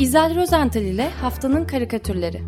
[0.00, 2.42] İzel Rozental ile Haftanın Karikatürleri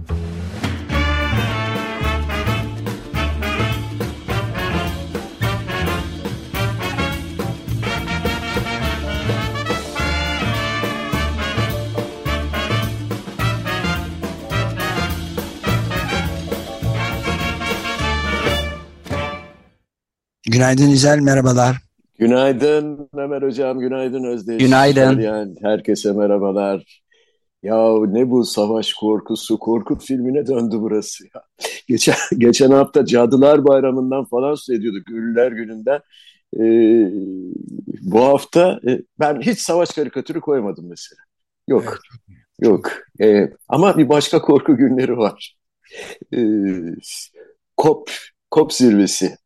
[20.46, 21.76] Günaydın İzel, merhabalar.
[22.18, 24.62] Günaydın Ömer Hocam, günaydın Özdeş.
[24.62, 25.20] Günaydın.
[25.20, 27.01] Yani herkese merhabalar.
[27.62, 31.42] Ya ne bu savaş korkusu, korkut filmine döndü burası ya.
[31.88, 36.00] Geçen, geçen hafta Cadılar Bayramı'ndan falan söz ediyorduk, Ünlüler Günü'nden.
[36.60, 37.10] Ee,
[38.02, 41.20] bu hafta e, ben hiç savaş karikatürü koymadım mesela.
[41.68, 41.98] Yok,
[42.60, 42.92] yok.
[43.20, 45.56] Ee, ama bir başka korku günleri var.
[46.34, 46.38] Ee,
[47.78, 48.10] COP,
[48.52, 49.36] COP zirvesi.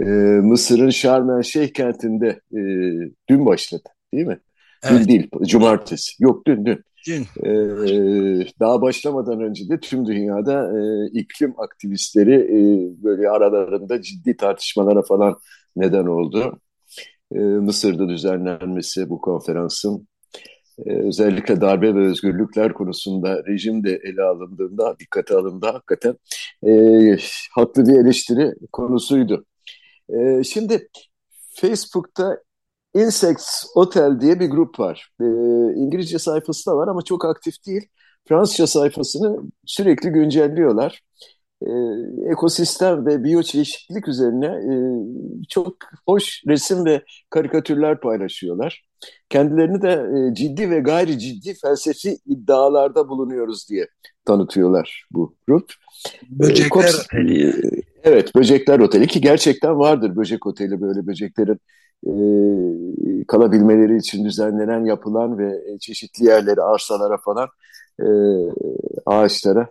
[0.00, 0.04] Ee,
[0.42, 2.60] Mısır'ın Şarm El Şeyh kentinde e,
[3.28, 4.40] dün başladı değil mi?
[4.82, 5.00] Evet.
[5.00, 6.12] Dün değil, cumartesi.
[6.24, 6.84] Yok dün, dün.
[7.08, 12.58] Ee, daha başlamadan önce de tüm dünyada e, iklim aktivistleri e,
[13.04, 15.36] böyle aralarında ciddi tartışmalara falan
[15.76, 16.60] neden oldu.
[17.34, 20.08] E, Mısır'da düzenlenmesi bu konferansın
[20.86, 26.16] e, özellikle darbe ve özgürlükler konusunda rejim de ele alındığında, dikkate alındı hakikaten
[26.66, 26.72] e,
[27.54, 29.44] haklı bir eleştiri konusuydu.
[30.08, 30.88] E, şimdi
[31.54, 32.38] Facebook'ta
[32.94, 35.10] Insects Hotel diye bir grup var.
[35.20, 35.24] E,
[35.76, 37.88] İngilizce sayfası da var ama çok aktif değil.
[38.28, 41.00] Fransızca sayfasını sürekli güncelliyorlar.
[41.62, 41.70] E,
[42.32, 44.74] ekosistem ve biyoçeşitlilik üzerine e,
[45.48, 45.76] çok
[46.06, 48.84] hoş resim ve karikatürler paylaşıyorlar.
[49.28, 49.90] Kendilerini de
[50.30, 53.88] e, ciddi ve gayri ciddi felsefi iddialarda bulunuyoruz diye
[54.24, 55.72] tanıtıyorlar bu grup.
[56.30, 57.54] Böcekler Kops- Oteli.
[58.04, 61.58] Evet, Böcekler Oteli ki gerçekten vardır böcek oteli böyle böceklerin
[62.06, 62.14] e,
[63.28, 67.48] kalabilmeleri için düzenlenen, yapılan ve e, çeşitli yerlere, arsalara falan
[68.00, 68.08] e,
[69.06, 69.68] ağaçlara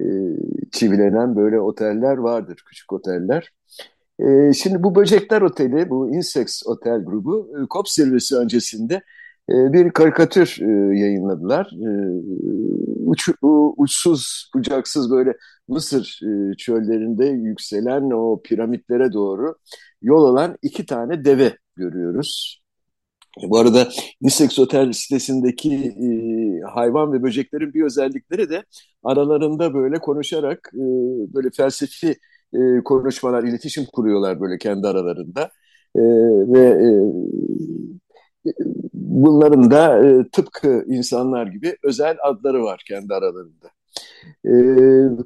[0.00, 0.04] e,
[0.72, 3.50] çivilenen böyle oteller vardır, küçük oteller.
[4.18, 8.94] E, şimdi bu Böcekler Oteli, bu Insects Otel grubu e, COP zirvesi öncesinde
[9.50, 11.70] e, bir karikatür e, yayınladılar.
[11.72, 11.90] E,
[13.04, 13.28] uç,
[13.76, 15.36] uçsuz, bucaksız böyle
[15.68, 19.54] Mısır e, çöllerinde yükselen o piramitlere doğru
[20.04, 22.62] yol olan iki tane deve görüyoruz.
[23.44, 23.88] E, Bu arada
[24.22, 26.08] Nisex Otel sitesindeki e,
[26.74, 28.64] hayvan ve böceklerin bir özellikleri de
[29.04, 30.80] aralarında böyle konuşarak e,
[31.34, 32.16] böyle felsefi
[32.54, 35.50] e, konuşmalar, iletişim kuruyorlar böyle kendi aralarında.
[35.96, 36.00] E,
[36.52, 36.88] ve e,
[38.94, 43.73] bunların da e, tıpkı insanlar gibi özel adları var kendi aralarında.
[44.46, 44.52] E,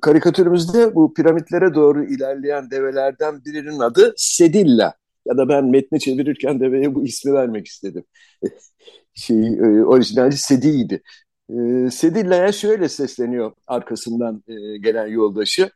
[0.00, 4.94] karikatürümüzde bu piramitlere doğru ilerleyen develerden birinin adı Sedilla.
[5.26, 8.04] Ya da ben metni çevirirken deveye bu ismi vermek istedim.
[9.14, 11.03] şey, e, orijinali Sedi'ydi.
[11.50, 15.70] E, Sedilla'ya şöyle sesleniyor arkasından e, gelen yoldaşı.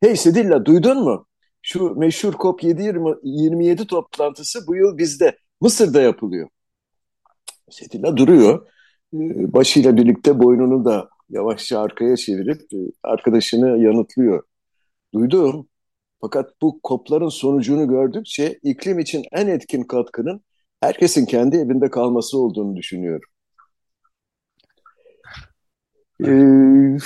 [0.00, 1.26] Hey Sedilla duydun mu?
[1.62, 6.48] Şu meşhur COP27 toplantısı bu yıl bizde, Mısır'da yapılıyor.
[7.70, 8.66] Sedilla duruyor.
[9.14, 14.42] E, başıyla birlikte boynunu da yavaşça arkaya çevirip e, arkadaşını yanıtlıyor.
[15.14, 15.68] Duydum.
[16.20, 20.40] Fakat bu kopların sonucunu gördükçe iklim için en etkin katkının
[20.80, 23.28] herkesin kendi evinde kalması olduğunu düşünüyorum.
[26.26, 26.96] Ee,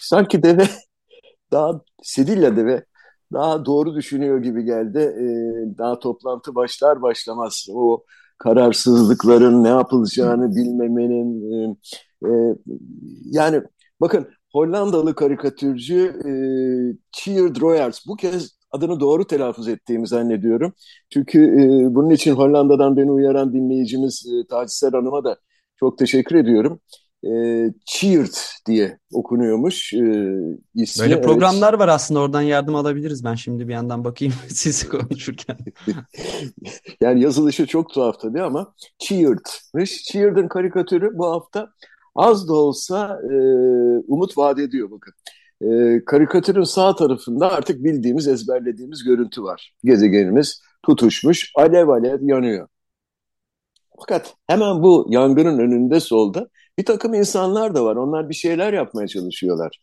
[0.00, 0.62] sanki deve
[1.52, 2.84] daha Sedilla deve
[3.32, 4.98] daha doğru düşünüyor gibi geldi.
[4.98, 8.04] Ee, daha toplantı başlar başlamaz o
[8.38, 11.78] kararsızlıkların ne yapılacağını bilmemenin
[12.24, 12.30] e,
[13.24, 13.62] yani
[14.00, 16.30] bakın Hollandalı karikatürcü e,
[17.12, 20.72] Tjeerd Royers bu kez adını doğru telaffuz ettiğimi zannediyorum.
[21.10, 25.36] Çünkü e, bunun için Hollanda'dan beni uyaran dinleyicimiz e, Taciser Hanım'a da
[25.80, 26.80] çok teşekkür ediyorum.
[27.24, 27.28] E,
[27.86, 28.34] Tjeerd
[28.66, 29.98] diye okunuyormuş e,
[30.74, 31.02] ismi.
[31.02, 31.24] Böyle Evet.
[31.24, 33.24] programlar var aslında oradan yardım alabiliriz.
[33.24, 35.56] Ben şimdi bir yandan bakayım siz konuşurken.
[37.00, 40.02] Yani yazılışı çok tuhaf tabii ama Cheered'mış.
[40.02, 41.72] Cheered'ın karikatürü bu hafta
[42.14, 43.34] az da olsa e,
[44.06, 45.14] umut vaat ediyor bakın.
[45.62, 49.74] E, karikatürün sağ tarafında artık bildiğimiz, ezberlediğimiz görüntü var.
[49.84, 52.68] Gezegenimiz tutuşmuş, alev alev yanıyor.
[54.00, 56.48] Fakat hemen bu yangının önünde solda
[56.78, 57.96] bir takım insanlar da var.
[57.96, 59.80] Onlar bir şeyler yapmaya çalışıyorlar.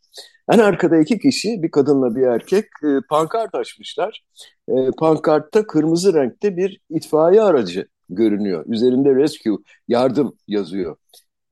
[0.52, 4.24] En arkada iki kişi, bir kadınla bir erkek, e, pankart açmışlar.
[4.70, 8.66] E, pankartta kırmızı renkte bir itfaiye aracı görünüyor.
[8.68, 9.58] Üzerinde rescue,
[9.88, 10.96] yardım yazıyor.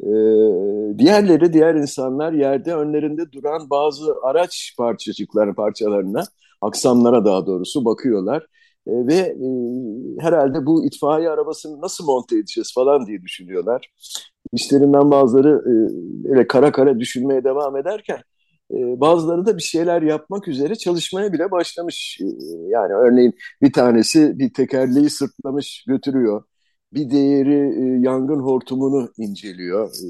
[0.03, 0.09] E,
[0.97, 6.23] diğerleri, diğer insanlar yerde önlerinde duran bazı araç parçacıkları parçalarına,
[6.61, 8.47] aksamlara daha doğrusu bakıyorlar.
[8.87, 9.47] ve e,
[10.19, 13.91] herhalde bu itfaiye arabasını nasıl monte edeceğiz falan diye düşünüyorlar.
[14.53, 15.63] İşlerinden bazıları
[16.27, 18.21] e, öyle kara kara düşünmeye devam ederken
[18.71, 22.19] e, bazıları da bir şeyler yapmak üzere çalışmaya bile başlamış.
[22.21, 22.25] E,
[22.69, 26.43] yani örneğin bir tanesi bir tekerleği sırtlamış götürüyor.
[26.95, 29.89] Bir diğeri e, yangın hortumunu inceliyor.
[29.89, 30.07] E,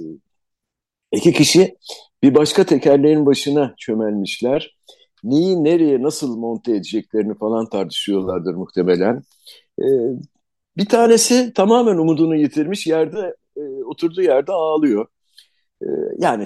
[1.11, 1.77] iki kişi
[2.23, 4.77] bir başka tekerleğin başına çömelmişler.
[5.23, 9.23] Neyi nereye nasıl monte edeceklerini falan tartışıyorlardır muhtemelen.
[9.79, 9.85] E,
[10.77, 15.07] bir tanesi tamamen umudunu yitirmiş yerde e, oturduğu yerde ağlıyor.
[15.81, 15.87] E,
[16.19, 16.45] yani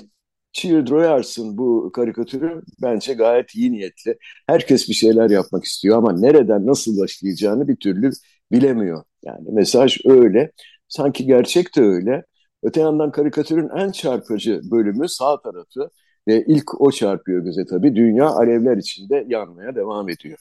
[0.53, 4.17] Cheer Royars'ın bu karikatürü bence gayet iyi niyetli.
[4.47, 8.11] Herkes bir şeyler yapmak istiyor ama nereden nasıl başlayacağını bir türlü
[8.51, 9.03] bilemiyor.
[9.23, 10.51] Yani mesaj öyle.
[10.87, 12.23] Sanki gerçek de öyle.
[12.63, 15.89] Öte yandan karikatürün en çarpıcı bölümü sağ tarafı
[16.27, 17.95] ve ilk o çarpıyor göze tabii.
[17.95, 20.37] Dünya alevler içinde yanmaya devam ediyor.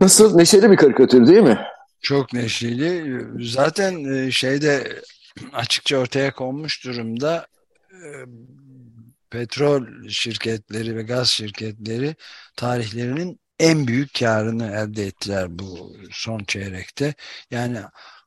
[0.00, 0.36] Nasıl?
[0.36, 1.58] Neşeli bir karikatür değil mi?
[2.00, 3.20] Çok neşeli.
[3.40, 5.02] Zaten e, şeyde
[5.52, 7.46] açıkça ortaya konmuş durumda
[7.92, 8.08] e,
[9.30, 12.14] petrol şirketleri ve gaz şirketleri
[12.56, 17.14] tarihlerinin en büyük karını elde ettiler bu son çeyrekte.
[17.50, 17.78] Yani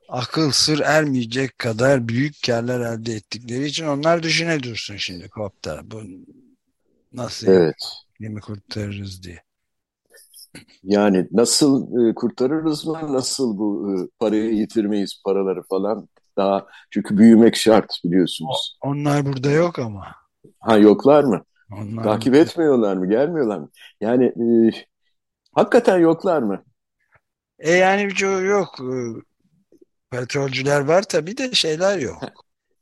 [0.08, 5.80] akıl sır ermeyecek kadar büyük karlar elde ettikleri için onlar düşüne dursun şimdi kopta.
[5.84, 6.02] Bu
[7.12, 7.76] nasıl evet.
[8.20, 9.42] mi kurtarırız diye.
[10.82, 13.12] Yani nasıl e, kurtarırız mı?
[13.12, 16.08] Nasıl bu e, parayı yitirmeyiz paraları falan?
[16.36, 18.78] Daha çünkü büyümek şart biliyorsunuz.
[18.82, 20.06] Onlar burada yok ama.
[20.60, 21.44] Ha yoklar mı?
[21.72, 22.42] Onlar Takip burada.
[22.42, 23.08] etmiyorlar mı?
[23.08, 23.70] Gelmiyorlar mı?
[24.00, 24.70] Yani e,
[25.54, 26.62] hakikaten yoklar mı?
[27.58, 28.80] E yani birçoğu yok.
[28.80, 28.96] E,
[30.10, 32.22] petrolcüler var tabii de şeyler yok.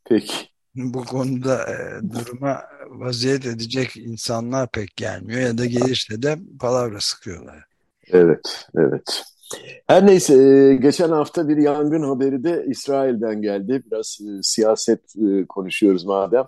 [0.04, 0.34] Peki.
[0.74, 7.64] Bu konuda e, duruma vaziyet edecek insanlar pek gelmiyor ya da gelirse de palavra sıkıyorlar.
[8.08, 9.22] Evet, evet.
[9.86, 13.82] Her neyse, e, geçen hafta bir yangın haberi de İsrail'den geldi.
[13.86, 15.00] Biraz e, siyaset
[15.48, 16.44] konuşuyoruz madem.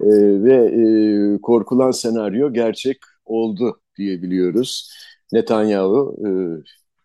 [0.00, 4.90] Ve korkulan senaryo gerçek oldu diyebiliyoruz.
[5.32, 6.16] Netanyahu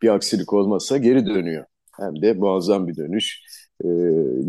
[0.02, 1.66] bir aksilik olmazsa geri dönüyor.
[1.98, 3.42] Hem de muazzam bir dönüş.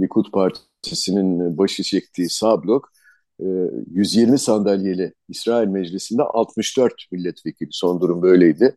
[0.00, 2.90] Likud Partisi'nin başı çektiği sağ blok
[3.38, 7.68] 120 sandalyeli İsrail Meclisi'nde 64 milletvekili.
[7.72, 8.76] Son durum böyleydi.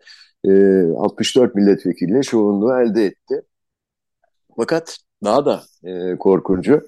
[0.98, 3.42] 64 milletvekiliyle çoğunluğu elde etti.
[4.58, 6.82] Fakat daha da e, korkuncu,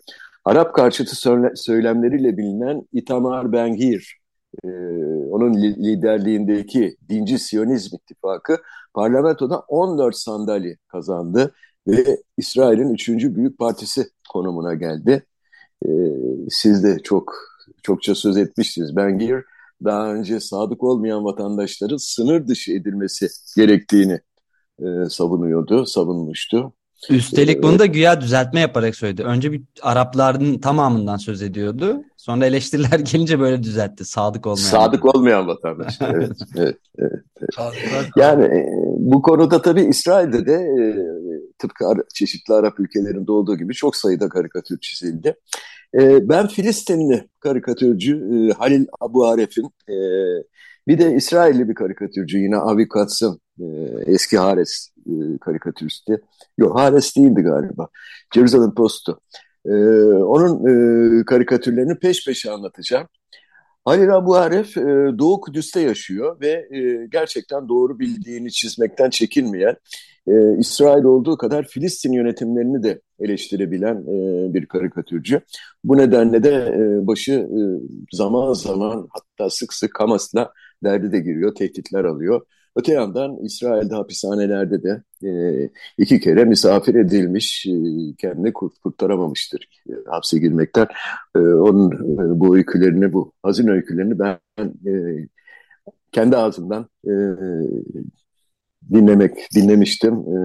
[0.46, 1.16] Arap karşıtı
[1.56, 4.18] söylemleriyle bilinen Itamar Ben-Gvir,
[4.64, 4.68] e,
[5.32, 8.58] onun liderliğindeki Dinci Siyonizm İttifakı
[8.94, 11.52] parlamentoda 14 sandalye kazandı
[11.88, 15.26] ve İsrail'in üçüncü büyük partisi konumuna geldi.
[15.86, 15.90] E,
[16.50, 17.34] siz de çok
[17.84, 18.96] çokça söz etmiştiniz.
[18.96, 19.44] Ben-Gvir
[19.84, 24.20] daha önce sadık olmayan vatandaşların sınır dışı edilmesi gerektiğini
[24.80, 26.74] e, savunuyordu, savunmuştu.
[27.10, 29.24] Üstelik bunu da güya düzeltme yaparak söyledi.
[29.24, 32.04] Önce bir Arapların tamamından söz ediyordu.
[32.18, 34.06] Sonra eleştiriler gelince böyle düzeltti.
[34.06, 34.66] Sadık olmayan.
[34.66, 36.10] Sadık olmayan vatandaşlar.
[36.16, 37.21] evet, evet, evet.
[38.16, 38.66] Yani e,
[38.98, 40.84] bu konuda tabii İsrail'de de e,
[41.60, 45.36] tıpkı çeşitli Arap ülkelerinde olduğu gibi çok sayıda karikatür çizildi.
[46.00, 49.70] E, ben Filistinli karikatürcü Halil Abu Aref'in
[50.88, 53.40] bir de İsrailli bir karikatürcü yine Avi Katz'ın
[54.06, 54.90] eski Hares
[55.42, 56.18] karikatüristi.
[56.58, 57.88] Yok Hares değildi galiba.
[58.36, 59.20] Jerusalem Post'u.
[59.66, 59.72] E,
[60.24, 63.08] onun e, karikatürlerini peş peşe anlatacağım.
[63.86, 64.82] Halil Abu Aref e,
[65.20, 69.76] Doğu Kudüs'te yaşıyor ve e, gerçekten doğru bildiğini çizmekten çekinmeyen,
[70.28, 75.42] e, İsrail olduğu kadar Filistin yönetimlerini de eleştirebilen e, bir karikatürcü.
[75.84, 77.60] Bu nedenle de e, başı e,
[78.12, 80.52] zaman zaman hatta sık sık Hamas'la
[80.84, 82.42] derdi de giriyor, tehditler alıyor.
[82.76, 85.32] Öte yandan İsrail'de hapishanelerde de e,
[85.98, 87.72] iki kere misafir edilmiş, e,
[88.18, 90.88] kendini kurt kurtaramamıştır e, hapse girmekten.
[91.36, 94.40] E, onun e, bu öykülerini, bu hazin öykülerini ben
[94.88, 94.92] e,
[96.12, 97.14] kendi ağzımdan e,
[98.94, 100.14] dinlemek dinlemiştim.
[100.14, 100.38] E,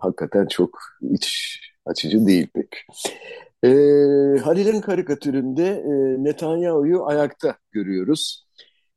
[0.00, 0.78] hakikaten çok
[1.10, 2.68] iç açıcı değil pek.
[3.64, 3.68] E,
[4.38, 8.46] Halil'in karikatüründe e, Netanyahu'yu ayakta görüyoruz.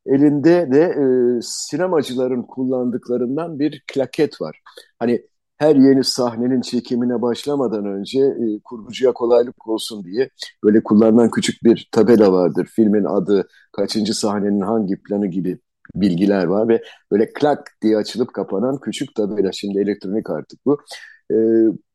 [0.10, 1.04] Elinde de e,
[1.42, 4.62] sinemacıların kullandıklarından bir klaket var.
[5.00, 5.22] Hani
[5.58, 10.30] her yeni sahnenin çekimine başlamadan önce e, kurgucuya kolaylık olsun diye
[10.64, 12.68] böyle kullanılan küçük bir tabela vardır.
[12.76, 15.60] Filmin adı, kaçıncı sahnenin hangi planı gibi
[15.96, 19.52] bilgiler var ve böyle klak diye açılıp kapanan küçük tabela.
[19.52, 20.78] Şimdi elektronik artık bu.
[21.32, 21.36] E,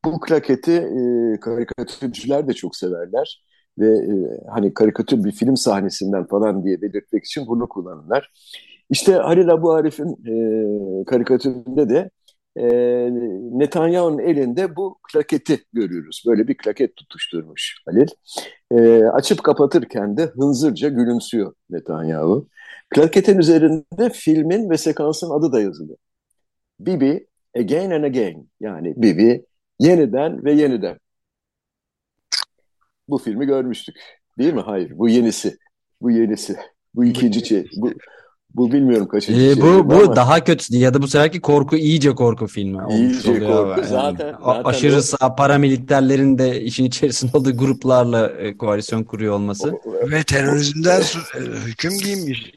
[0.05, 3.45] bu klaketi e, karikatürcüler de çok severler
[3.79, 4.15] ve e,
[4.51, 8.31] hani karikatür bir film sahnesinden falan diye belirtmek için bunu kullanırlar.
[8.91, 12.11] İşte Halil Abu Arif'in e, karikatüründe de
[12.57, 12.65] e,
[13.59, 16.25] Netanyahu'nun elinde bu klaketi görüyoruz.
[16.27, 18.09] Böyle bir klaket tutuşturmuş Halil.
[18.71, 22.49] E, açıp kapatırken de hınzırca gülümsüyor Netanyahu.
[22.91, 25.97] Klaketin üzerinde filmin ve sekansın adı da yazılı.
[26.81, 27.27] Bibi
[27.57, 29.47] Again and Again yani Bibi
[29.81, 30.99] yeniden ve yeniden.
[33.09, 33.97] Bu filmi görmüştük.
[34.39, 34.61] Değil mi?
[34.67, 34.93] Hayır.
[34.95, 35.57] Bu yenisi.
[36.01, 36.57] Bu yenisi.
[36.95, 37.65] Bu ikinci şey.
[37.77, 37.93] Bu,
[38.55, 39.63] bu bilmiyorum kaçıncı Ee, şey.
[39.63, 43.31] bu bu ama daha kötü ya da bu seferki korku iyice korku filmi olmuş İyice
[43.31, 43.81] oluyor korku.
[43.81, 43.89] yani.
[43.89, 49.73] Zaten- zaten aşırı o- sağ paramiliterlerin de işin içerisinde olduğu gruplarla e, koalisyon kuruyor olması.
[50.11, 52.53] Ve terörizmden e, hüküm giymiş.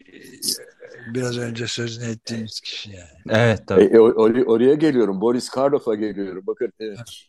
[1.13, 3.07] Biraz önce sözünü ettiğimiz kişi yani.
[3.29, 3.83] Evet E, tabii.
[3.83, 5.21] e, or- oraya geliyorum.
[5.21, 6.43] Boris Karloff'a geliyorum.
[6.47, 6.85] Bakın e,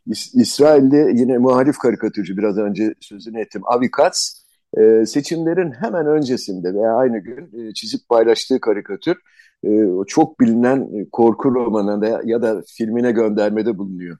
[0.06, 3.62] İs- İsrail'de yine muhalif karikatürcü biraz önce sözünü ettim.
[3.64, 4.46] Avi Katz
[4.78, 9.16] e, seçimlerin hemen öncesinde veya aynı gün e, çizip paylaştığı karikatür
[9.64, 14.18] e, o çok bilinen e, korku romanına ya da filmine göndermede bulunuyor.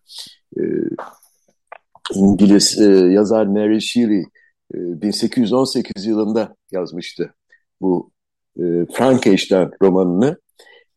[0.57, 0.63] E,
[2.15, 4.21] İngiliz e, yazar Mary Shelley
[4.75, 7.35] e, 1818 yılında yazmıştı
[7.81, 8.11] bu
[8.59, 10.37] e, Frankenstein romanını.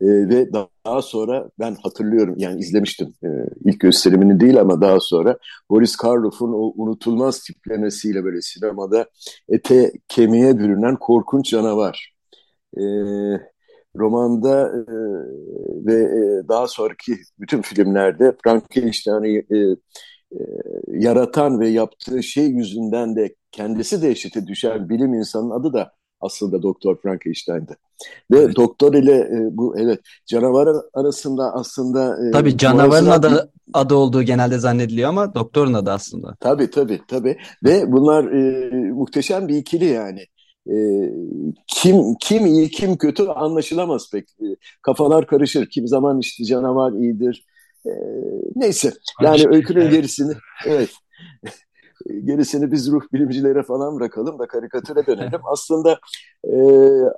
[0.02, 3.28] E, ve daha, sonra ben hatırlıyorum yani izlemiştim e,
[3.66, 5.38] ilk gösterimini değil ama daha sonra
[5.70, 9.06] Boris Karloff'un o unutulmaz tiplemesiyle böyle sinemada
[9.50, 12.14] ete kemiğe bürünen korkunç canavar.
[12.78, 12.84] E,
[13.96, 14.94] romanda e,
[15.86, 19.58] ve e, daha sonraki bütün filmlerde Frankenstein'i e,
[20.32, 20.40] e,
[20.88, 26.98] yaratan ve yaptığı şey yüzünden de kendisi dehşete düşen bilim insanının adı da aslında Doktor
[27.02, 27.76] Frankenstein'di.
[28.32, 28.56] Ve Evet.
[28.56, 34.60] doktor ile e, bu evet canavar arasında aslında e, Tabii canavarın adı, adı olduğu genelde
[34.60, 36.36] zannediliyor ama doktorun adı aslında.
[36.40, 40.26] Tabii tabii tabii ve bunlar e, muhteşem bir ikili yani.
[40.68, 40.76] E,
[41.68, 44.30] kim kim iyi kim kötü anlaşılamaz pek.
[44.30, 44.46] E,
[44.82, 45.70] kafalar karışır.
[45.70, 47.46] Kim zaman işte canavar iyidir.
[47.86, 47.92] E,
[48.56, 50.34] neyse yani öykünün gerisini
[50.66, 50.90] evet
[52.24, 55.40] gerisini biz ruh bilimcilere falan bırakalım da karikatüre dönelim.
[55.52, 56.00] Aslında
[56.44, 56.56] e,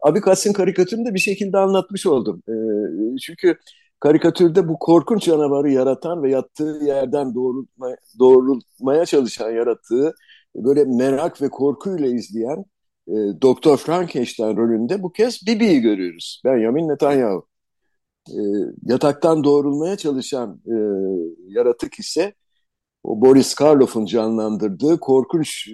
[0.02, 2.44] Abikats'ın karikatürünü de bir şekilde anlatmış oldum.
[2.50, 2.56] E,
[3.18, 3.58] çünkü
[4.00, 10.16] karikatürde bu korkunç canavarı yaratan ve yattığı yerden doğrultma, doğrultmaya çalışan yaratığı
[10.56, 12.66] böyle merak ve korkuyla izleyen
[13.08, 16.42] e, Doktor Frankenstein rolünde bu kez Bibi'yi görüyoruz.
[16.46, 17.48] Benjamin Netanyahu.
[18.30, 18.40] E,
[18.84, 20.76] yataktan doğrulmaya çalışan e,
[21.48, 22.34] yaratık ise
[23.04, 25.74] o Boris Karloff'un canlandırdığı korkunç e,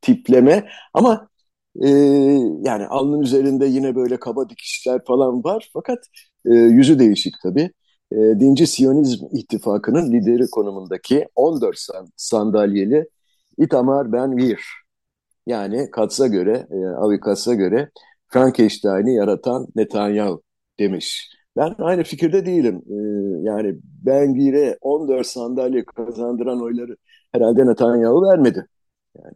[0.00, 1.28] tipleme ama
[1.82, 1.88] e,
[2.62, 5.98] yani alnın üzerinde yine böyle kaba dikişler falan var fakat
[6.46, 7.70] e, yüzü değişik tabii.
[8.12, 13.08] E, Dinci Siyonizm İttifakı'nın lideri konumundaki 14 san- sandalyeli
[13.58, 14.60] Itamar Ben-Gvir
[15.46, 17.90] yani Katz'a göre, e, Avi Katz'a göre
[18.28, 20.42] Frankenstein'i yaratan Netanyahu
[20.80, 21.30] demiş.
[21.56, 22.82] Ben aynı fikirde değilim.
[22.90, 22.94] E,
[23.48, 26.96] yani Ben-Gvir'e 14 sandalye kazandıran oyları
[27.32, 28.66] herhalde Netanyahu vermedi.
[29.24, 29.34] Yani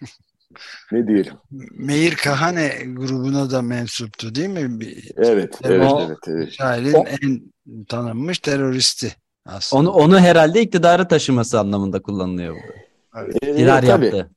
[0.92, 1.32] ne diyelim.
[1.78, 4.80] Meir Kahane grubuna da mensuptu değil mi?
[4.80, 6.48] Bir- Evet, Evet, evet, o- evet, evet.
[6.48, 7.52] İsrail'in O- en
[7.84, 9.12] tanınmış teröristi
[9.46, 9.80] aslında.
[9.82, 12.78] Onu onu herhalde iktidara taşıması anlamında kullanılıyor burada.
[13.24, 13.34] Evet.
[13.36, 14.30] İktidar tabii, yaptı.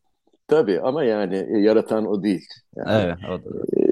[0.47, 2.45] tabii ama yani yaratan o değil.
[2.75, 3.57] Yani, Evet, o da.
[3.77, 3.90] e,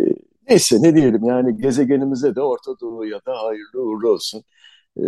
[0.49, 4.43] neyse ne diyelim yani gezegenimize de Orta Doğu'ya da hayırlı uğurlu olsun.
[4.97, 5.03] E,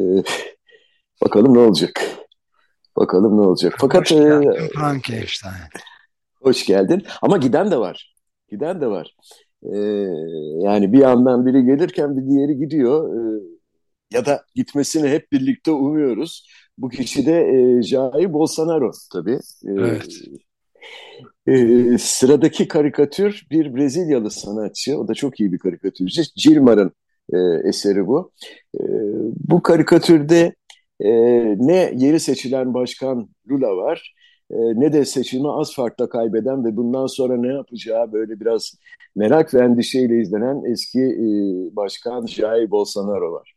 [1.23, 2.07] bakalım ne olacak.
[2.97, 3.75] Bakalım ne olacak.
[3.79, 5.53] Fakat Hoş e, geldin Frankenstein.
[6.41, 7.03] Hoş geldin.
[7.21, 8.15] Ama giden de var.
[8.49, 9.15] Giden de var.
[9.63, 9.77] Ee,
[10.59, 13.15] yani bir yandan biri gelirken bir diğeri gidiyor.
[13.15, 13.41] Ee,
[14.11, 16.47] ya da gitmesini hep birlikte umuyoruz.
[16.77, 19.39] Bu kişi de e, Jair Bolsonaro tabii.
[19.65, 20.13] Ee, Evet.
[21.47, 24.99] E, sıradaki karikatür bir Brezilyalı sanatçı.
[24.99, 26.21] O da çok iyi bir karikatürcü.
[26.35, 26.91] Gilmar'ın
[27.33, 27.37] e,
[27.69, 28.31] eseri bu.
[28.79, 28.81] E,
[29.49, 30.55] bu karikatürde
[30.99, 31.09] e,
[31.57, 34.13] ne yeni seçilen başkan Lula var
[34.51, 38.73] e, ne de seçimi az farkla kaybeden ve bundan sonra ne yapacağı böyle biraz
[39.15, 41.25] merak ve endişeyle izlenen eski e,
[41.75, 43.53] başkan Jair Bolsonaro var.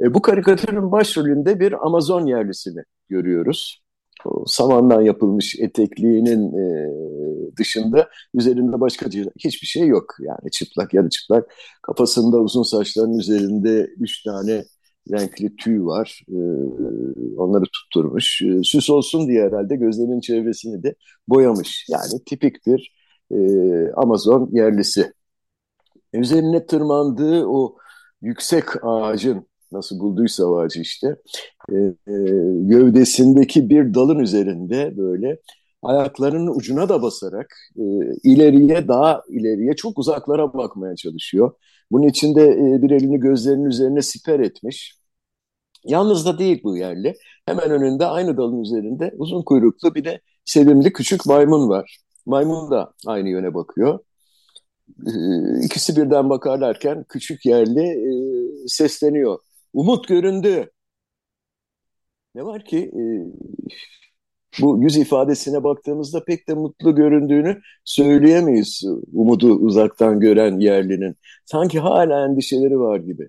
[0.00, 3.85] E, bu karikatürün başrolünde bir Amazon yerlisini görüyoruz.
[4.46, 6.90] Samandan yapılmış etekliğinin e,
[7.58, 9.06] dışında üzerinde başka
[9.38, 10.14] hiçbir şey yok.
[10.20, 11.54] Yani çıplak yarı çıplak.
[11.82, 14.64] Kafasında uzun saçların üzerinde üç tane
[15.12, 16.22] renkli tüy var.
[16.28, 16.38] E,
[17.36, 18.42] onları tutturmuş.
[18.42, 20.94] E, süs olsun diye herhalde gözlerinin çevresini de
[21.28, 21.86] boyamış.
[21.88, 22.96] Yani tipik bir
[23.30, 23.38] e,
[23.92, 25.12] Amazon yerlisi.
[26.12, 27.76] Üzerine tırmandığı o
[28.22, 31.16] yüksek ağacın nasıl bulduysa o ağacı işte
[31.72, 32.14] e, e,
[32.60, 35.38] gövdesindeki bir dalın üzerinde böyle
[35.82, 37.46] ayaklarının ucuna da basarak
[37.76, 37.82] e,
[38.24, 41.52] ileriye daha ileriye çok uzaklara bakmaya çalışıyor.
[41.90, 44.98] Bunun içinde e, bir elini gözlerinin üzerine siper etmiş.
[45.84, 47.14] Yalnız da değil bu yerli.
[47.46, 51.98] Hemen önünde aynı dalın üzerinde uzun kuyruklu bir de sevimli küçük maymun var.
[52.26, 53.98] Maymun da aynı yöne bakıyor.
[55.06, 58.10] Ee, ikisi birden bakarlarken küçük yerli e,
[58.68, 59.38] sesleniyor.
[59.72, 60.70] Umut göründü.
[62.34, 63.02] Ne var ki e,
[64.62, 71.16] bu yüz ifadesine baktığımızda pek de mutlu göründüğünü söyleyemeyiz umudu uzaktan gören yerlinin.
[71.44, 73.28] Sanki hala endişeleri var gibi.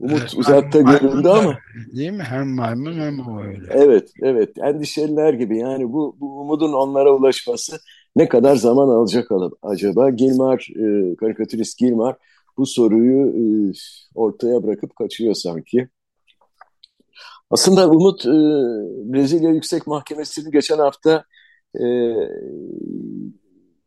[0.00, 1.58] Umut evet, uzakta göründü ama.
[1.96, 2.22] Değil mi?
[2.22, 3.66] Hem maymun hem o öyle.
[3.70, 4.58] Evet, evet.
[4.58, 5.58] Endişeliler gibi.
[5.58, 7.78] Yani bu, bu umudun onlara ulaşması
[8.16, 9.28] ne kadar zaman alacak
[9.62, 10.10] acaba?
[10.10, 12.16] Gilmar, e, karikatürist Gilmar
[12.60, 13.42] bu soruyu e,
[14.14, 15.88] ortaya bırakıp kaçıyor sanki.
[17.50, 18.30] Aslında Umut e,
[19.12, 21.24] Brezilya Yüksek Mahkemesi'ni geçen hafta
[21.74, 21.84] e,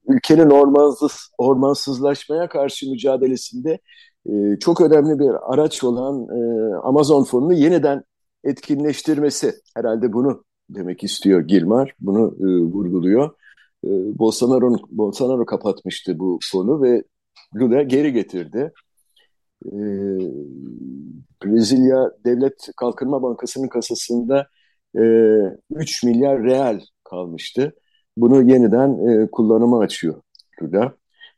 [0.08, 3.80] ülkenin ormansız, ormansızlaşmaya karşı mücadelesinde
[4.60, 6.28] çok önemli bir araç olan
[6.84, 8.04] Amazon fonunu yeniden
[8.44, 9.54] etkinleştirmesi.
[9.76, 12.32] Herhalde bunu demek istiyor Gilmar, bunu
[12.72, 13.30] vurguluyor.
[13.86, 13.90] E,
[14.20, 17.04] Bolsonaro, Bolsonaro kapatmıştı bu fonu ve
[17.56, 18.72] Lula geri getirdi.
[19.66, 19.72] E,
[21.44, 24.48] Brezilya Devlet Kalkınma Bankası'nın kasasında
[24.98, 25.02] e,
[25.70, 27.76] 3 milyar real kalmıştı.
[28.18, 30.22] Bunu yeniden e, kullanıma açıyor
[30.62, 30.94] Lula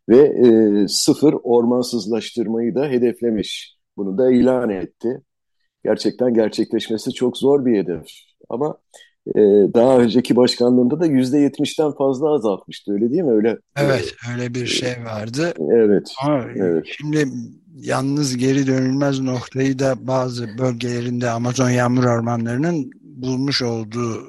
[0.09, 3.77] ve e, sıfır ormansızlaştırmayı da hedeflemiş.
[3.97, 5.21] Bunu da ilan etti.
[5.83, 8.05] Gerçekten gerçekleşmesi çok zor bir hedef.
[8.49, 8.77] Ama
[9.27, 9.41] e,
[9.73, 13.31] daha önceki başkanlığında da yüzde yetmişten fazla azaltmıştı öyle değil mi?
[13.31, 13.57] Öyle.
[13.77, 15.53] Evet öyle bir şey vardı.
[15.71, 16.13] Evet.
[16.25, 16.85] Ama evet.
[16.87, 17.27] şimdi
[17.75, 24.27] yalnız geri dönülmez noktayı da bazı bölgelerinde Amazon yağmur ormanlarının bulmuş olduğu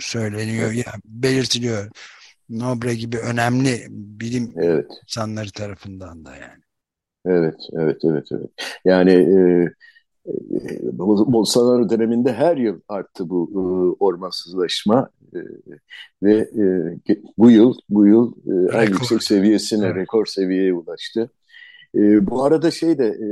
[0.00, 0.72] söyleniyor.
[0.72, 1.90] Yani belirtiliyor.
[2.48, 4.90] Nobre gibi önemli bilim evet.
[5.02, 6.62] insanları tarafından da yani.
[7.26, 8.50] Evet, evet, evet, evet.
[8.84, 9.68] Yani e, e,
[11.26, 13.60] Bolsonaro döneminde her yıl arttı bu e,
[14.04, 15.38] ormansızlaşma e,
[16.22, 16.96] ve e,
[17.38, 19.96] bu yıl bu yıl e, en yüksek seviyesine, evet.
[19.96, 21.30] rekor seviyeye ulaştı.
[21.94, 23.28] E, bu arada şey de e,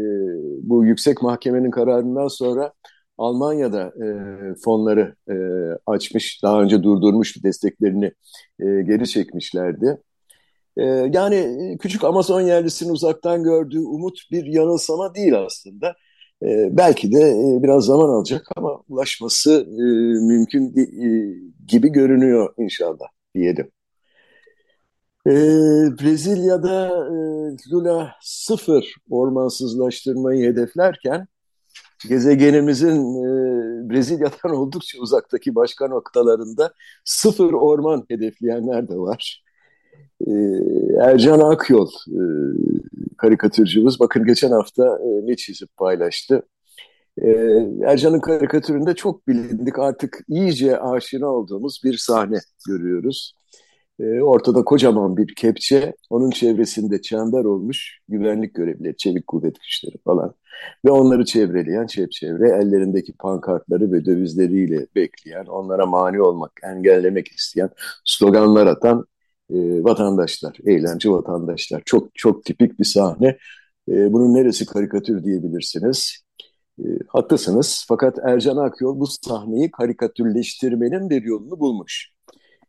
[0.63, 2.73] bu yüksek mahkemenin kararından sonra
[3.19, 4.09] Almanya'da e,
[4.65, 5.37] fonları e,
[5.87, 8.13] açmış, daha önce durdurmuş desteklerini
[8.61, 9.99] e, geri çekmişlerdi.
[10.77, 15.95] E, yani küçük Amazon yerlisinin uzaktan gördüğü umut bir yanılsama değil aslında.
[16.43, 19.83] E, belki de e, biraz zaman alacak ama ulaşması e,
[20.27, 20.87] mümkün e,
[21.67, 23.71] gibi görünüyor inşallah diyelim.
[25.27, 25.33] E,
[26.03, 27.09] Brezilya'da
[27.73, 31.27] Lula sıfır ormansızlaştırmayı hedeflerken
[32.09, 33.15] gezegenimizin
[33.91, 36.73] Brezilya'dan oldukça uzaktaki başka noktalarında
[37.05, 39.48] sıfır orman hedefleyenler de var.
[40.27, 40.33] E,
[41.01, 42.23] Ercan Akyol e,
[43.17, 46.43] karikatürcümüz bakın geçen hafta e, ne çizip paylaştı.
[47.23, 47.29] E,
[47.85, 53.35] Ercan'ın karikatüründe çok bilindik artık iyice aşina olduğumuz bir sahne görüyoruz.
[54.01, 60.35] E, ortada kocaman bir kepçe, onun çevresinde çember olmuş güvenlik görevlileri, çevik kuvvet güçleri falan.
[60.85, 67.71] Ve onları çevreleyen çevre ellerindeki pankartları ve dövizleriyle bekleyen, onlara mani olmak, engellemek isteyen,
[68.05, 69.07] sloganlar atan
[69.51, 71.83] e, vatandaşlar, eğlence vatandaşlar.
[71.85, 73.39] Çok çok tipik bir sahne.
[73.89, 76.23] E, bunun neresi karikatür diyebilirsiniz.
[76.79, 82.13] E, haklısınız fakat Ercan Akyol bu sahneyi karikatürleştirmenin bir yolunu bulmuş.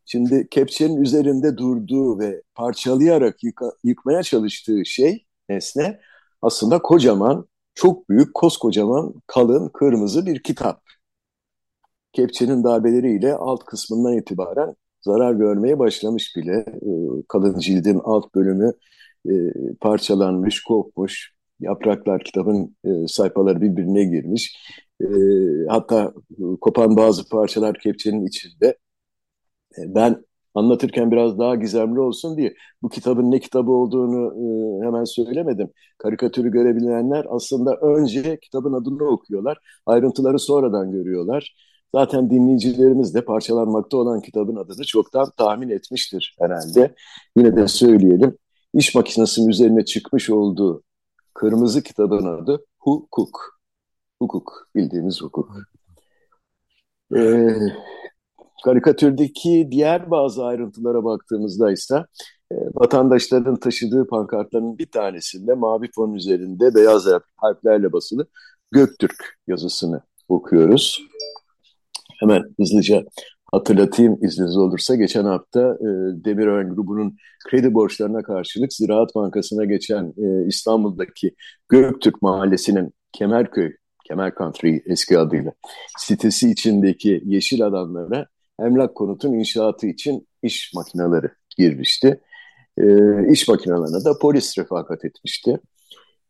[0.05, 5.99] Şimdi kepçenin üzerinde durduğu ve parçalayarak yıka, yıkmaya çalıştığı şey, nesne
[6.41, 10.81] aslında kocaman, çok büyük, koskocaman, kalın, kırmızı bir kitap.
[12.13, 16.53] Kepçenin darbeleriyle alt kısmından itibaren zarar görmeye başlamış bile.
[16.67, 16.91] E,
[17.27, 18.71] kalın cildin alt bölümü
[19.29, 19.33] e,
[19.81, 21.33] parçalanmış, kopmuş.
[21.59, 24.57] Yapraklar kitabın e, sayfaları birbirine girmiş.
[25.69, 26.13] Hatta
[26.61, 28.77] kopan bazı parçalar kepçenin içinde.
[29.77, 30.23] Ben
[30.55, 34.33] anlatırken biraz daha gizemli olsun diye bu kitabın ne kitabı olduğunu
[34.81, 35.69] e, hemen söylemedim.
[35.97, 39.57] Karikatürü görebilenler aslında önce kitabın adını okuyorlar.
[39.85, 41.55] Ayrıntıları sonradan görüyorlar.
[41.95, 46.95] Zaten dinleyicilerimiz de parçalanmakta olan kitabın adını çoktan tahmin etmiştir herhalde.
[47.37, 48.37] Yine de söyleyelim.
[48.73, 50.83] İş makinesinin üzerine çıkmış olduğu
[51.33, 53.59] kırmızı kitabın adı Hukuk.
[54.21, 55.51] Hukuk, bildiğimiz hukuk.
[57.15, 57.49] Ee,
[58.63, 62.05] karikatürdeki diğer bazı ayrıntılara baktığımızda ise
[62.51, 68.27] e, vatandaşların taşıdığı pankartların bir tanesinde mavi fon üzerinde beyaz harflerle basılı
[68.71, 71.01] Göktürk yazısını okuyoruz.
[72.19, 73.03] Hemen hızlıca
[73.51, 74.95] hatırlatayım izniniz olursa.
[74.95, 75.87] Geçen hafta e,
[76.25, 77.17] Demirören grubunun
[77.49, 81.35] kredi borçlarına karşılık Ziraat Bankası'na geçen e, İstanbul'daki
[81.69, 83.71] Göktürk Mahallesi'nin Kemerköy
[84.07, 85.51] Kemer Country eski adıyla
[85.97, 88.25] sitesi içindeki yeşil alanlara
[88.61, 91.27] emlak konutun inşaatı için iş makineleri
[91.57, 92.21] girmişti.
[92.77, 92.83] E,
[93.31, 95.59] iş makinelerine de polis refakat etmişti.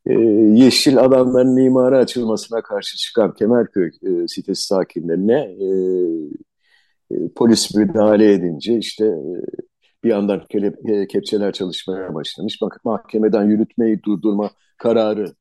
[0.06, 0.14] E,
[0.54, 5.68] yeşil alanların imara açılmasına karşı çıkan Kemerköy e, sitesi sakinlerine e,
[7.12, 9.16] e, polis müdahale edince işte
[10.04, 10.74] bir yandan kele,
[11.08, 12.62] kepçeler çalışmaya başlamış.
[12.62, 15.34] Bak mahkemeden yürütmeyi durdurma kararı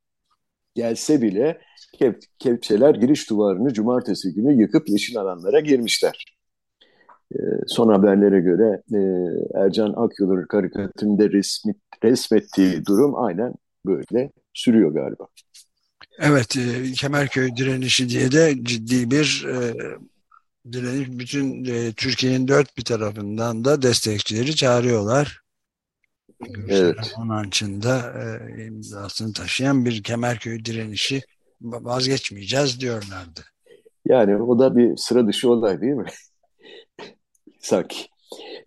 [0.74, 1.58] gelse bile
[1.94, 6.24] kep, kepçeler giriş duvarını cumartesi günü yıkıp yeşil alanlara girmişler.
[7.66, 8.82] Son haberlere göre
[9.54, 13.54] Ercan Akyol'un karikatüründe resmi, resmettiği durum aynen
[13.86, 15.26] böyle sürüyor galiba.
[16.18, 19.74] Evet, e, Kemerköy direnişi diye de ciddi bir e,
[20.72, 21.08] direniş.
[21.08, 25.40] Bütün e, Türkiye'nin dört bir tarafından da destekçileri çağırıyorlar.
[26.68, 27.14] Evet.
[27.18, 31.22] Onanç'ın da e, imzasını taşıyan bir Kemerköy direnişi
[31.60, 33.40] vazgeçmeyeceğiz diyorlardı.
[34.04, 36.06] Yani o da bir sıra dışı olay değil mi?
[37.60, 38.06] Sanki.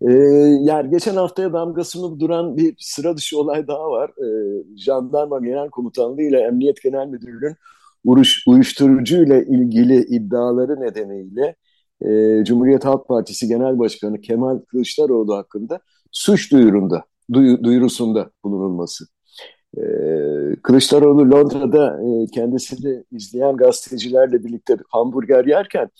[0.02, 0.12] Ee,
[0.60, 4.10] yani geçen haftaya damgasını duran bir sıra dışı olay daha var.
[4.10, 7.56] Ee, Jandarma Genel Komutanlığı ile Emniyet Genel Müdürlüğü'nün
[8.46, 11.56] uyuşturucu ile ilgili iddiaları nedeniyle
[12.00, 15.80] e, Cumhuriyet Halk Partisi Genel Başkanı Kemal Kılıçdaroğlu hakkında
[16.12, 19.04] suç duyurunda, duy, duyurusunda bulunulması.
[19.76, 19.82] E,
[20.62, 25.90] Kılıçdaroğlu Londra'da e, kendisini izleyen gazetecilerle birlikte hamburger yerken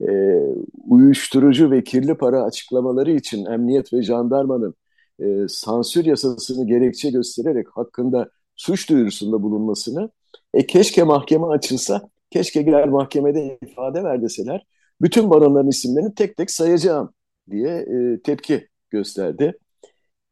[0.00, 0.40] e,
[0.88, 4.74] uyuşturucu ve kirli para açıklamaları için emniyet ve jandarmanın
[5.20, 10.10] e, sansür yasasını gerekçe göstererek hakkında suç duyurusunda bulunmasını
[10.54, 14.66] e, keşke mahkeme açılsa, keşke gel mahkemede ifade ver deseler
[15.00, 17.12] bütün baronların isimlerini tek tek sayacağım
[17.50, 19.58] diye e, tepki gösterdi.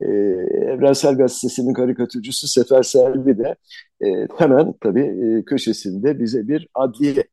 [0.01, 0.07] E,
[0.75, 3.57] Evrensel Gazetesi'nin karikatürcüsü Sefer Selvi de
[4.05, 7.25] e, hemen tabii e, köşesinde bize bir adliye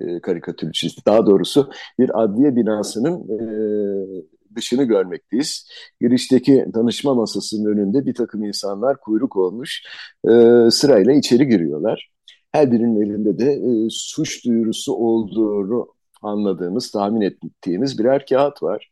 [0.00, 1.00] e, karikatürü çizdi.
[1.06, 3.40] Daha doğrusu bir adliye binasının e,
[4.56, 5.68] dışını görmekteyiz.
[6.00, 9.82] Girişteki danışma masasının önünde bir takım insanlar kuyruk olmuş
[10.24, 10.30] e,
[10.70, 12.10] sırayla içeri giriyorlar.
[12.52, 15.88] Her birinin elinde de e, suç duyurusu olduğunu
[16.22, 18.90] anladığımız, tahmin ettiğimiz birer kağıt var.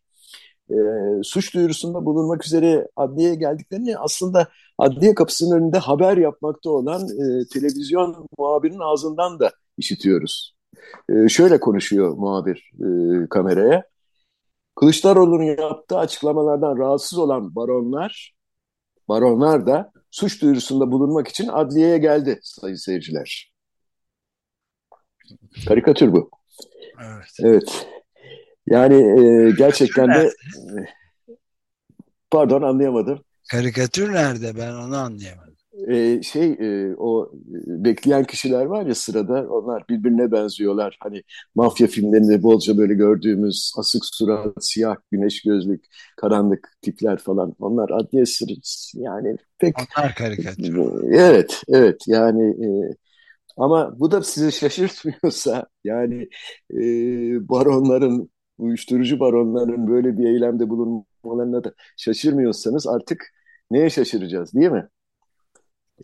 [0.71, 0.77] E,
[1.23, 8.27] suç duyurusunda bulunmak üzere adliyeye geldiklerini aslında adliye kapısının önünde haber yapmakta olan e, televizyon
[8.39, 10.58] muhabirinin ağzından da işitiyoruz.
[11.09, 13.85] E, şöyle konuşuyor muhabir e, kameraya.
[14.77, 18.35] Kılıçdaroğlu'nun yaptığı açıklamalardan rahatsız olan baronlar,
[19.09, 23.53] baronlar da suç duyurusunda bulunmak için adliyeye geldi sayın seyirciler.
[25.69, 26.31] Karikatür bu.
[27.03, 27.33] Evet.
[27.43, 27.89] Evet.
[28.67, 30.33] Yani e, gerçekten de
[32.31, 33.25] pardon anlayamadım.
[33.51, 34.57] Karikatür nerede?
[34.57, 35.58] Ben onu anlayamadım.
[35.91, 37.33] Ee, şey e, o
[37.67, 40.97] bekleyen kişiler var ya sırada onlar birbirine benziyorlar.
[41.01, 41.23] Hani
[41.55, 45.85] mafya filmlerinde bolca böyle gördüğümüz asık surat, siyah güneş gözlük,
[46.17, 47.55] karanlık tipler falan.
[47.61, 48.55] Onlar adliye sırrı
[48.95, 49.75] yani pek...
[49.99, 50.79] Onlar karikatür.
[51.13, 52.69] Evet, evet yani e,
[53.57, 56.29] ama bu da sizi şaşırtmıyorsa yani
[56.75, 56.79] e,
[57.49, 63.33] baronların, uyuşturucu baronların böyle bir eylemde bulunmalarına da şaşırmıyorsanız artık
[63.71, 64.89] neye şaşıracağız değil mi?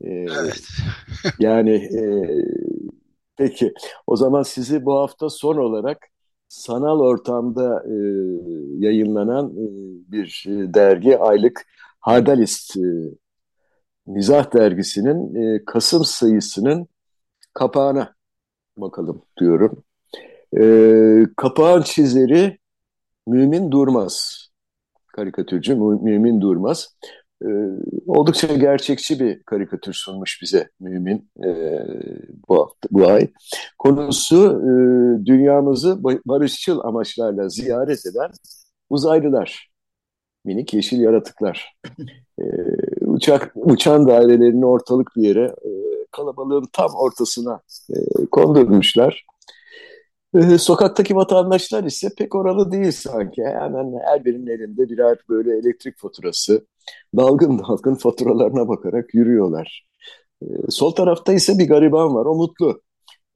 [0.00, 0.62] E, evet.
[1.38, 2.02] yani e,
[3.36, 3.74] peki
[4.06, 6.06] o zaman sizi bu hafta son olarak
[6.48, 7.94] sanal ortamda e,
[8.86, 9.66] yayınlanan e,
[10.12, 11.66] bir dergi aylık
[12.00, 12.80] Hardalist e,
[14.06, 16.88] Mizah dergisinin e, Kasım sayısının
[17.54, 18.14] kapağına
[18.76, 19.84] bakalım diyorum.
[20.60, 20.64] E,
[21.36, 22.58] kapağın çizeri
[23.26, 24.46] Mümin Durmaz.
[25.06, 26.96] Karikatürcü Mümin Durmaz.
[27.44, 27.50] E,
[28.06, 31.80] oldukça gerçekçi bir karikatür sunmuş bize Mümin e,
[32.48, 33.28] bu, bu ay.
[33.78, 34.72] Konusu e,
[35.26, 38.30] dünyamızı barışçıl amaçlarla ziyaret eden
[38.90, 39.70] uzaylılar.
[40.44, 41.74] Minik yeşil yaratıklar.
[42.38, 42.44] E,
[43.00, 45.70] uçak uçan dairelerini ortalık bir yere e,
[46.10, 49.24] kalabalığın tam ortasına e, kondurmuşlar.
[50.34, 53.42] E, sokaktaki vatandaşlar ise pek oralı değil sanki.
[53.44, 56.66] Hemen her birinin elinde birer böyle elektrik faturası,
[57.16, 59.86] dalgın dalgın faturalarına bakarak yürüyorlar.
[60.42, 62.82] E, sol tarafta ise bir gariban var, o mutlu.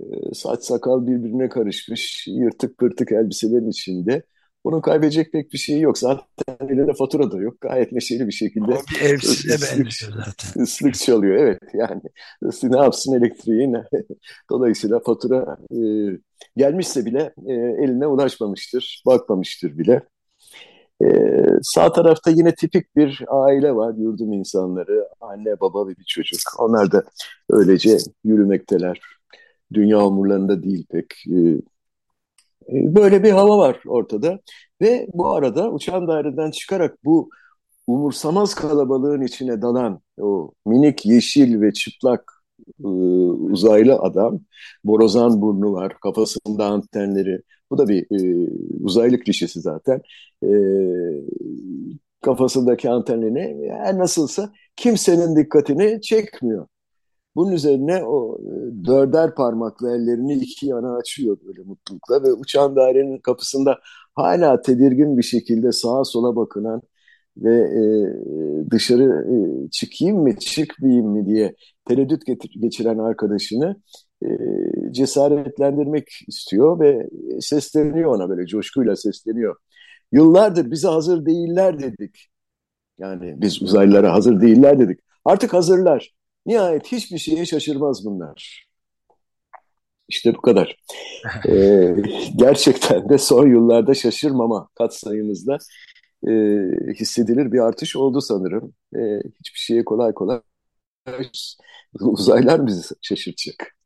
[0.00, 4.22] E, saç sakal birbirine karışmış, yırtık pırtık elbiselerin içinde.
[4.64, 5.98] Bunun kaybedecek pek bir şey yok.
[5.98, 6.26] Zaten
[6.68, 7.60] elinde fatura da yok.
[7.60, 8.72] Gayet neşeli bir şekilde.
[8.72, 10.62] O bir evsize benziyor zaten.
[10.62, 11.58] Islık çalıyor evet.
[11.74, 12.02] Yani
[12.62, 13.84] ne yapsın elektriği ne?
[14.50, 15.78] Dolayısıyla fatura e,
[16.56, 19.02] gelmişse bile e, eline ulaşmamıştır.
[19.06, 20.02] Bakmamıştır bile.
[21.62, 23.94] Sağ tarafta yine tipik bir aile var.
[23.98, 25.08] Yurdum insanları.
[25.20, 26.40] Anne, baba ve bir çocuk.
[26.58, 27.02] Onlar da
[27.50, 29.00] öylece yürümekteler.
[29.72, 31.14] Dünya umurlarında değil pek.
[31.26, 31.60] E,
[32.72, 34.40] böyle bir hava var ortada.
[34.80, 37.30] Ve bu arada uçan daireden çıkarak bu
[37.86, 42.32] umursamaz kalabalığın içine dalan o minik yeşil ve çıplak
[42.84, 42.88] e,
[43.52, 44.40] uzaylı adam.
[44.84, 47.42] Borazan burnu var, kafasında antenleri.
[47.70, 48.48] Bu da bir e,
[48.84, 50.00] uzaylı klişesi zaten.
[50.42, 50.48] E,
[52.22, 56.66] kafasındaki antenlerini her nasılsa kimsenin dikkatini çekmiyor.
[57.36, 58.38] Bunun üzerine o
[58.86, 63.78] dörder parmaklı ellerini iki yana açıyor böyle mutlulukla ve uçan dairenin kapısında
[64.14, 66.82] hala tedirgin bir şekilde sağa sola bakınan
[67.36, 67.82] ve e,
[68.70, 71.54] dışarı e, çıkayım mı çıkmayayım mı diye
[71.88, 72.22] tereddüt
[72.60, 73.76] geçiren arkadaşını
[74.24, 74.28] e,
[74.92, 77.08] cesaretlendirmek istiyor ve
[77.40, 79.56] sesleniyor ona böyle coşkuyla sesleniyor.
[80.12, 82.28] Yıllardır bize hazır değiller dedik.
[82.98, 85.00] Yani biz uzaylılara hazır değiller dedik.
[85.24, 86.12] Artık hazırlar.
[86.46, 88.68] Nihayet hiçbir şeye şaşırmaz bunlar.
[90.08, 90.76] İşte bu kadar.
[91.48, 91.96] ee,
[92.36, 95.58] gerçekten de son yıllarda şaşırmama katsayımızda
[96.28, 96.32] e,
[96.94, 98.74] hissedilir bir artış oldu sanırım.
[98.94, 99.00] E,
[99.40, 100.40] hiçbir şeye kolay kolay
[102.00, 103.77] uzaylılar bizi şaşırtacak.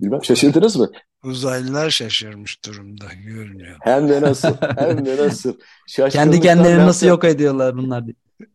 [0.00, 0.90] Bilmem şaşırdınız mı?
[1.24, 3.76] Uzaylılar şaşırmış durumda görünüyor.
[3.80, 5.54] Hem de nasıl, hem de nasıl.
[6.10, 8.04] Kendi kendilerini nasıl yok ediyorlar bunlar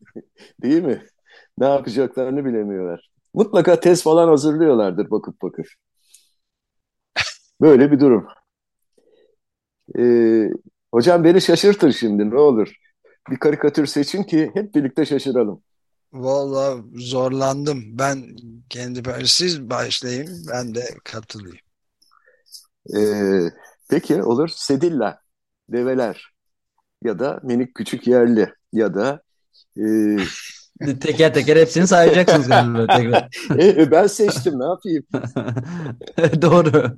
[0.62, 1.04] Değil mi?
[1.58, 3.12] Ne yapacaklarını bilemiyorlar.
[3.34, 5.66] Mutlaka test falan hazırlıyorlardır bakıp bakıp.
[7.62, 8.28] Böyle bir durum.
[10.00, 10.50] Ee,
[10.94, 12.76] hocam beni şaşırtır şimdi ne olur.
[13.30, 15.62] Bir karikatür seçin ki hep birlikte şaşıralım.
[16.14, 18.00] Vallahi zorlandım.
[18.00, 18.36] Ben
[18.72, 21.58] kendi siz başlayın ben de katılayım.
[22.98, 23.52] Ee,
[23.90, 24.50] peki olur.
[24.56, 25.20] Sedilla,
[25.70, 26.32] develer
[27.04, 29.22] ya da minik küçük yerli ya da
[29.78, 29.84] e...
[31.00, 33.30] teker teker hepsini sayacaksınız galiba tekrar.
[33.60, 35.04] e, ben seçtim ne yapayım?
[36.42, 36.96] Doğru.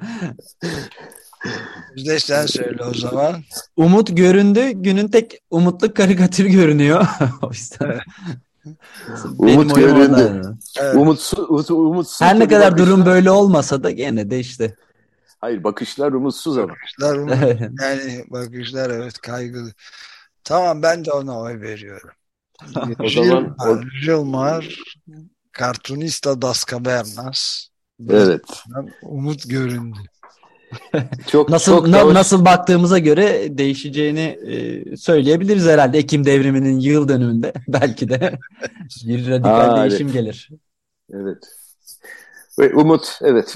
[1.95, 3.43] Yüzde sen söyle o zaman.
[3.77, 4.69] Umut göründü.
[4.71, 7.07] Günün tek umutlu karikatürü görünüyor.
[7.41, 7.99] o yüzden.
[9.37, 10.57] Umut göründü.
[10.79, 10.95] Evet.
[10.95, 12.21] Umutsuz, umutsuz.
[12.21, 12.87] Her ne kadar bakışlar...
[12.87, 14.75] durum böyle olmasa da gene de işte.
[15.41, 16.69] Hayır bakışlar umutsuz ama.
[16.69, 17.35] Bakışlar umut,
[17.81, 19.71] yani bakışlar evet kaygılı.
[20.43, 22.09] Tamam ben de ona oy veriyorum.
[22.99, 23.55] o zaman
[24.05, 24.79] Gilmar,
[25.59, 27.67] Cartunista das Cavernas.
[28.09, 28.63] Evet.
[29.01, 29.99] Umut göründü.
[31.27, 37.53] çok nasıl çok na, nasıl baktığımıza göre değişeceğini e, söyleyebiliriz herhalde Ekim devriminin yıl dönümünde
[37.67, 38.39] belki de
[39.05, 40.13] bir radikal ha, değişim evet.
[40.13, 40.49] gelir.
[41.13, 41.43] Evet.
[42.59, 43.55] Ve umut evet.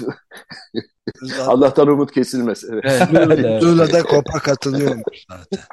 [1.40, 2.64] Allah'tan umut kesilmez.
[2.70, 3.08] Evet.
[3.12, 5.64] evet Zula'da kopa katılıyormuş zaten.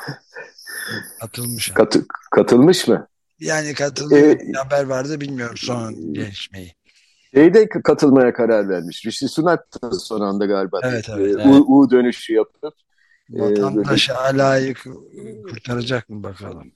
[1.19, 1.69] Katılmış.
[1.69, 1.97] Kat,
[2.31, 3.07] katılmış mı?
[3.39, 4.27] Yani katılıyor.
[4.27, 6.75] Ee, haber vardı bilmiyorum son gelişmeyi.
[7.35, 9.05] Şeyde katılmaya karar vermiş.
[9.05, 10.79] Rishi Sunak da son anda galiba.
[10.83, 11.35] Evet, evet.
[11.35, 11.45] evet.
[11.45, 12.73] U, U dönüşü yapıp.
[13.29, 14.73] Vatandaşı e, alayı
[15.49, 16.71] kurtaracak mı bakalım?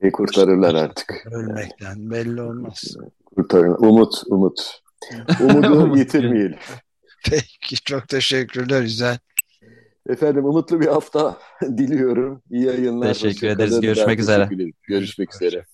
[0.00, 1.26] E, kurtarırlar artık.
[1.32, 2.96] Ölmekten belli olmaz.
[3.36, 3.78] Kurtarırlar.
[3.78, 4.80] Umut, umut.
[5.40, 6.58] Umudu yitirmeyelim.
[7.30, 9.18] Peki çok teşekkürler güzel.
[10.08, 12.42] Efendim umutlu bir hafta diliyorum.
[12.50, 13.14] İyi yayınlar.
[13.14, 13.80] Teşekkür ederiz.
[13.80, 14.48] Görüşmek üzere.
[14.88, 15.64] Görüşmek üzere.